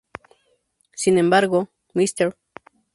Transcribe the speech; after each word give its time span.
Sin 0.95 1.19
embargo, 1.19 1.69
Mr. 1.93 2.35